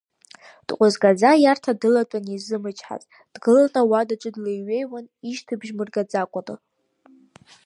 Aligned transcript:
Дҟәызгаӡа 0.67 1.29
аиарҭа 1.33 1.79
дылатәаны 1.79 2.31
изымычҳазт, 2.35 3.07
дгыланы 3.33 3.79
ауадаҿы 3.81 4.29
длеиҩеиуан, 4.35 5.05
ишьҭыбжь 5.29 5.71
мыргаӡакәаны. 5.77 6.55